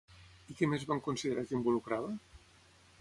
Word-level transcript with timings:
I 0.53 0.55
què 0.61 0.69
més 0.71 0.85
van 0.91 1.03
considerar 1.09 1.43
que 1.49 1.57
involucrava? 1.59 2.11